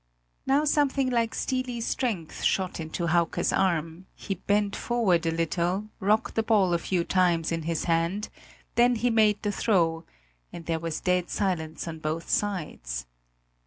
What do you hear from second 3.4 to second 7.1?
arm; he bent forward a little, rocked the ball a few